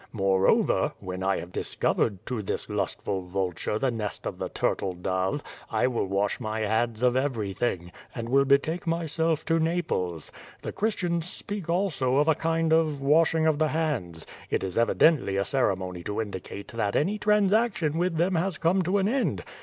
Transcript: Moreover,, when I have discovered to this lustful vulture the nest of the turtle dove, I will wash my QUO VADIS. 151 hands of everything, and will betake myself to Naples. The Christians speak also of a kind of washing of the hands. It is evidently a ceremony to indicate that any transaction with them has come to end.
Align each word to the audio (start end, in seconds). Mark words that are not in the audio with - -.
Moreover,, 0.13 0.93
when 0.99 1.21
I 1.21 1.37
have 1.37 1.51
discovered 1.51 2.25
to 2.25 2.41
this 2.41 2.67
lustful 2.67 3.21
vulture 3.21 3.77
the 3.77 3.91
nest 3.91 4.25
of 4.25 4.39
the 4.39 4.49
turtle 4.49 4.93
dove, 4.93 5.43
I 5.69 5.85
will 5.85 6.07
wash 6.07 6.39
my 6.39 6.61
QUO 6.61 6.67
VADIS. 6.69 7.03
151 7.03 7.03
hands 7.03 7.03
of 7.03 7.15
everything, 7.77 7.91
and 8.15 8.27
will 8.29 8.43
betake 8.45 8.87
myself 8.87 9.45
to 9.45 9.59
Naples. 9.59 10.31
The 10.63 10.71
Christians 10.71 11.29
speak 11.29 11.69
also 11.69 12.15
of 12.15 12.27
a 12.27 12.33
kind 12.33 12.73
of 12.73 13.03
washing 13.03 13.45
of 13.45 13.59
the 13.59 13.67
hands. 13.67 14.25
It 14.49 14.63
is 14.63 14.75
evidently 14.75 15.37
a 15.37 15.45
ceremony 15.45 16.01
to 16.05 16.19
indicate 16.19 16.69
that 16.69 16.95
any 16.95 17.19
transaction 17.19 17.95
with 17.99 18.15
them 18.17 18.33
has 18.33 18.57
come 18.57 18.81
to 18.81 18.97
end. 18.97 19.43